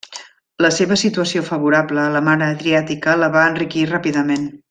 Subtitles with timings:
[0.65, 4.51] La seva situació favorable a la mar Adriàtica la va enriquir ràpidament.